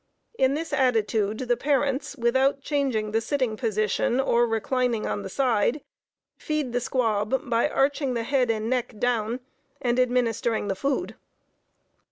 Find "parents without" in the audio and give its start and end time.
1.55-2.63